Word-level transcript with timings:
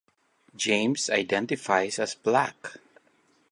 James 0.55 1.11
identifies 1.11 1.99
as 1.99 2.15
black. 2.15 2.75